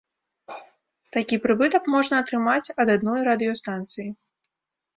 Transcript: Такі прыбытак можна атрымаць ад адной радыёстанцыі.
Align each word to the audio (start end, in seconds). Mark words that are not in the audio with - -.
Такі 1.17 1.35
прыбытак 1.43 1.83
можна 1.97 2.15
атрымаць 2.23 2.71
ад 2.85 2.95
адной 2.97 3.19
радыёстанцыі. 3.31 4.09